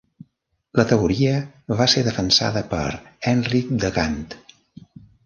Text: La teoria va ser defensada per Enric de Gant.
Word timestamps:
La 0.79 0.85
teoria 0.91 1.33
va 1.81 1.87
ser 1.93 2.03
defensada 2.07 2.63
per 2.71 2.87
Enric 3.33 3.71
de 3.85 3.93
Gant. 3.99 4.19